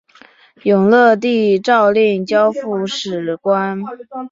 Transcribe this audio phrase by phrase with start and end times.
[0.63, 3.79] 永乐帝诏令交付史官。